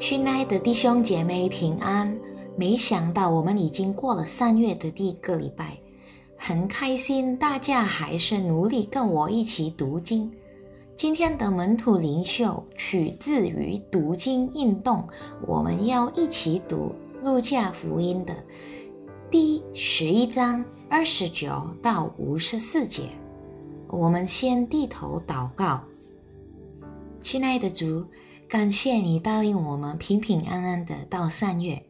[0.00, 2.18] 亲爱的弟兄姐妹平安！
[2.56, 5.78] 没想到我们已经过了三月的第一个礼拜，
[6.38, 10.32] 很开心大家还是努力跟我一起读经。
[10.96, 15.06] 今天的门徒灵修取自于读经运动，
[15.46, 18.34] 我们要一起读路加福音的
[19.30, 23.02] 第十一章二十九到五十四节。
[23.86, 25.78] 我们先低头祷告，
[27.20, 28.02] 亲爱的主。
[28.50, 31.80] 感谢你带领我们平平安安的到三月。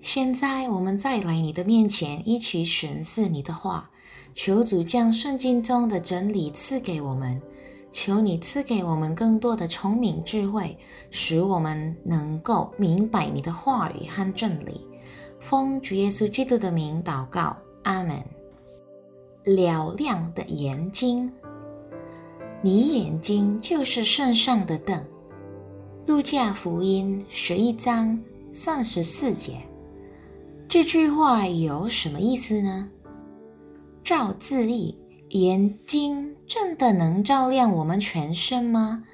[0.00, 3.88] 现在我们再来你的面前，一起审视你的话。
[4.34, 7.40] 求主将圣经中的真理赐给我们，
[7.92, 10.76] 求你赐给我们更多的聪明智慧，
[11.12, 14.84] 使我们能够明白你的话语和真理。
[15.38, 18.20] 奉主耶稣基督的名祷告，阿门。
[19.44, 21.30] 嘹亮的眼睛，
[22.60, 25.00] 你眼睛就是圣上的灯。
[26.04, 28.18] 路加福音十一章
[28.50, 29.60] 三十四节，
[30.68, 32.88] 这句话有什么意思呢？
[34.02, 39.04] 照字义，眼睛真的能照亮我们全身吗？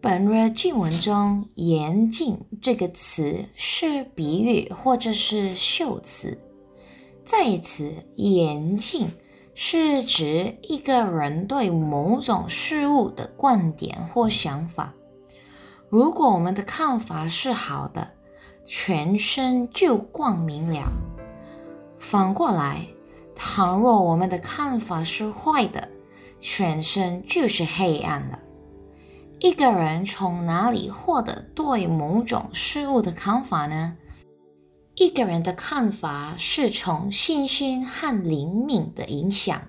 [0.00, 6.38] 本日经文中“眼睛”这个词是比喻或者是修辞。
[7.24, 9.08] 在此，眼睛
[9.56, 14.94] 是指一个人对某种事物的观点或想法。
[15.96, 18.06] 如果我们的看法是好的，
[18.66, 20.82] 全身就光明了；
[21.96, 22.86] 反过来，
[23.34, 25.88] 倘若我们的看法是坏的，
[26.38, 28.38] 全身就是黑暗了。
[29.40, 33.96] 一个人从哪里获得对某种事物的看法呢？
[34.96, 39.62] 一个人的看法是从信心和灵敏的影响。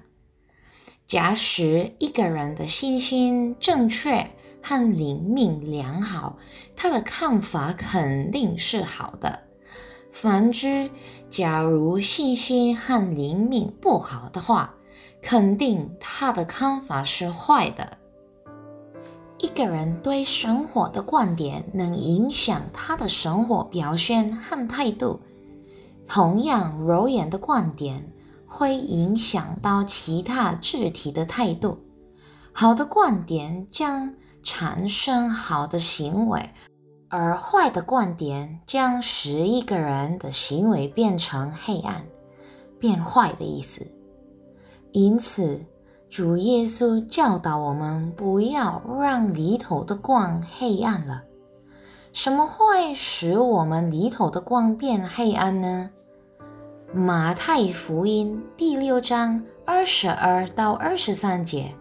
[1.07, 4.29] 假使一个人的信心正确，
[4.67, 6.37] 和灵敏良好，
[6.75, 9.39] 他的看法肯定是好的。
[10.11, 10.91] 反之，
[11.29, 14.75] 假如信心和灵敏不好的话，
[15.21, 17.97] 肯定他的看法是坏的。
[19.39, 25.17] 一个人对生活的观点能影响他的生活表现和态度。
[26.05, 28.05] 同样，肉眼的观点
[28.45, 31.79] 会影响到其他肢体的态度。
[32.51, 34.13] 好的观点将。
[34.47, 36.49] 产生好的行为，
[37.09, 42.01] 而坏的观点将使一个人的行为变成黑暗、
[42.79, 43.85] 变坏的意思。
[44.93, 45.59] 因此，
[46.09, 51.21] 主耶稣教导我们不要让里头的光黑暗了。
[52.13, 55.89] 什么会使我们里头的光变黑暗呢？
[56.97, 61.71] 马太福音第六章二十二到二十三节。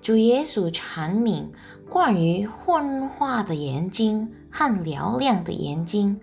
[0.00, 1.50] 主耶稣阐明
[1.88, 6.20] 关于混化的眼睛和嘹亮的眼睛，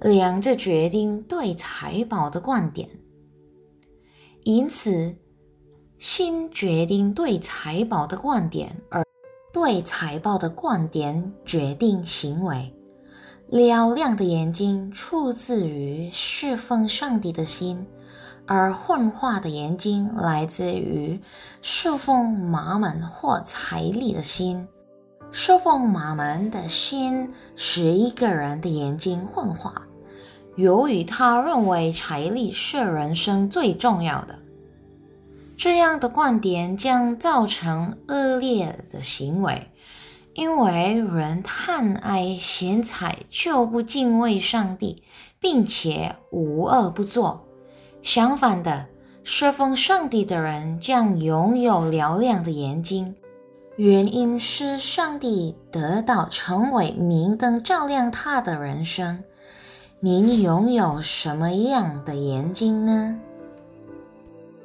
[0.00, 2.88] 两者决定对财宝的观点。
[4.44, 5.14] 因此，
[5.98, 9.04] 心决定对财宝的观点，而
[9.52, 12.74] 对财宝的观点决定行为。
[13.54, 17.86] 嘹亮的眼睛出自于侍奉上帝的心。
[18.46, 21.20] 而混化的眼睛来自于
[21.62, 24.66] 侍奉马门或财力的心。
[25.30, 29.82] 侍奉马门的心使一个人的眼睛混化，
[30.56, 34.36] 由于他认为财力是人生最重要的。
[35.56, 39.70] 这样的观点将造成恶劣的行为，
[40.34, 45.02] 因为人贪爱钱财就不敬畏上帝，
[45.40, 47.46] 并且无恶不作。
[48.02, 48.86] 相反的，
[49.22, 53.14] 侍奉上帝的人将拥有嘹亮的眼睛，
[53.76, 59.22] 原因是上帝得到成为明灯，照亮他的人生。
[60.00, 63.18] 您拥有什么样的眼睛呢？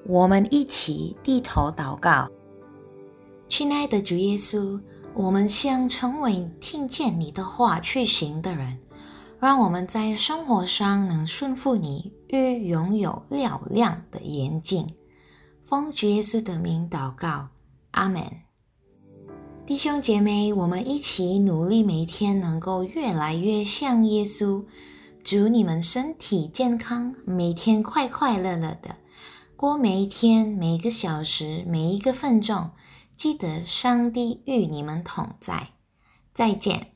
[0.08, 2.28] 我们一起低头祷告，
[3.48, 4.80] 亲爱的主耶稣，
[5.14, 8.80] 我们想成为听见你的话去行的人。
[9.40, 14.86] 让我们在生活上能顺服你，与拥有嘹亮的眼睛。
[15.64, 17.48] 奉主耶稣的名祷告，
[17.92, 18.22] 阿门。
[19.66, 24.66] 弟兄姐妹，我们一起努力，每天能够越来越像耶稣。
[25.24, 28.98] 祝你们身体健康，每天快快乐乐的
[29.56, 32.72] 过每一天，每一个小时，每一个分钟。
[33.20, 35.72] 记得上帝与你们同在。
[36.34, 36.94] 再见。